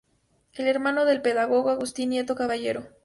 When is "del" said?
1.05-1.21